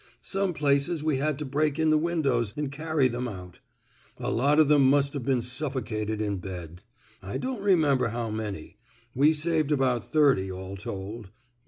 [0.23, 3.59] Some places we had to break in the windows an' carry them out.
[4.17, 6.81] A lot o' them must Ve been suffocated in bed.
[7.21, 8.77] I don't remember how many.
[9.13, 11.29] We saved about thirty, all told.